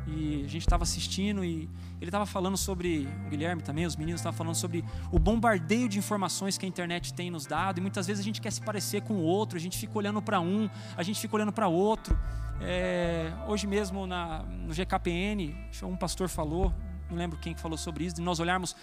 [0.08, 1.70] E a gente estava assistindo e
[2.00, 6.00] ele estava falando sobre, o Guilherme também, os meninos estavam falando sobre o bombardeio de
[6.00, 9.02] informações que a internet tem nos dado, e muitas vezes a gente quer se parecer
[9.02, 12.18] com o outro, a gente fica olhando para um, a gente fica olhando para outro.
[12.60, 15.54] É, hoje mesmo na, no GKPN,
[15.84, 16.74] um pastor falou,
[17.12, 18.74] não lembro quem falou sobre isso, de nós olharmos,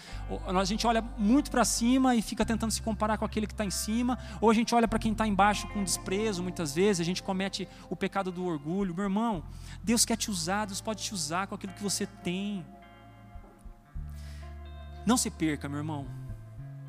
[0.46, 3.64] a gente olha muito para cima e fica tentando se comparar com aquele que está
[3.64, 7.04] em cima, ou a gente olha para quem está embaixo com desprezo, muitas vezes, a
[7.04, 8.94] gente comete o pecado do orgulho.
[8.94, 9.42] Meu irmão,
[9.82, 12.64] Deus quer te usar, Deus pode te usar com aquilo que você tem.
[15.04, 16.06] Não se perca, meu irmão,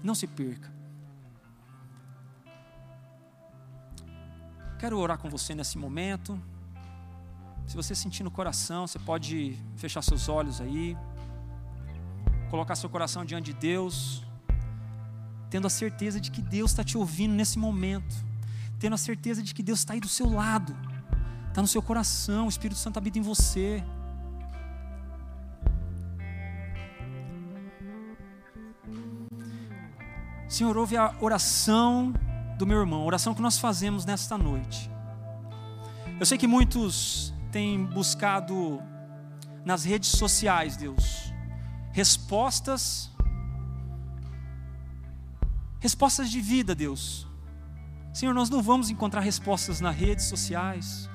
[0.03, 0.71] não se perca.
[4.77, 6.41] Quero orar com você nesse momento.
[7.67, 10.97] Se você sentir no coração, você pode fechar seus olhos aí,
[12.51, 14.23] colocar seu coração diante de Deus,
[15.49, 18.13] tendo a certeza de que Deus está te ouvindo nesse momento,
[18.77, 20.75] tendo a certeza de que Deus está aí do seu lado,
[21.47, 23.81] está no seu coração, o Espírito Santo habita em você.
[30.49, 32.13] Senhor, ouve a oração
[32.57, 34.91] do meu irmão, a oração que nós fazemos nesta noite.
[36.19, 38.81] Eu sei que muitos têm buscado
[39.63, 41.30] nas redes sociais, Deus,
[41.91, 43.11] respostas,
[45.79, 47.27] respostas de vida, Deus.
[48.13, 51.09] Senhor, nós não vamos encontrar respostas nas redes sociais,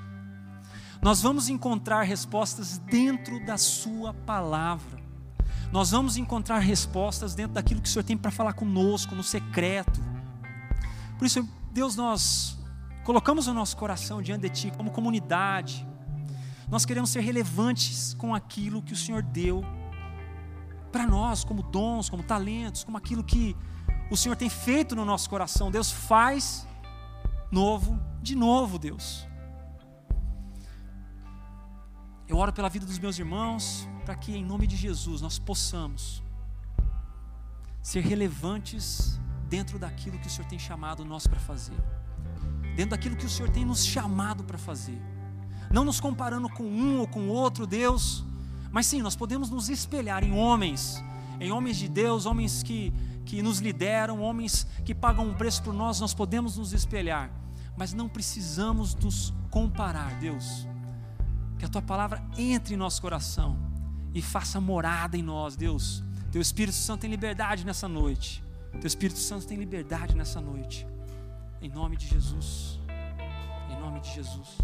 [1.03, 5.03] nós vamos encontrar respostas dentro da Sua palavra,
[5.71, 10.01] nós vamos encontrar respostas dentro daquilo que o Senhor tem para falar conosco, no secreto.
[11.19, 12.59] Por isso, Deus, nós
[13.05, 15.87] colocamos o nosso coração diante de Ti como comunidade,
[16.69, 19.65] nós queremos ser relevantes com aquilo que o Senhor deu
[20.97, 23.55] para nós, como dons, como talentos, como aquilo que
[24.11, 25.71] o Senhor tem feito no nosso coração.
[25.71, 26.67] Deus faz
[27.51, 29.29] novo de novo, Deus.
[32.27, 36.23] Eu oro pela vida dos meus irmãos, para que em nome de Jesus nós possamos
[37.83, 39.21] ser relevantes
[39.51, 41.79] dentro daquilo que o Senhor tem chamado nós para fazer,
[42.75, 44.99] dentro daquilo que o Senhor tem nos chamado para fazer
[45.71, 48.25] não nos comparando com um ou com outro Deus,
[48.77, 51.03] mas sim, nós podemos nos espelhar em homens,
[51.41, 52.93] em homens de Deus, homens que,
[53.25, 57.31] que nos lideram, homens que pagam um preço por nós, nós podemos nos espelhar,
[57.75, 60.69] mas não precisamos nos comparar, Deus.
[61.59, 63.59] Que a tua palavra entre em nosso coração
[64.13, 66.05] e faça morada em nós, Deus.
[66.31, 68.45] Teu Espírito Santo tem liberdade nessa noite.
[68.73, 70.87] Teu Espírito Santo tem liberdade nessa noite.
[71.63, 72.79] Em nome de Jesus.
[73.71, 74.59] Em nome de Jesus.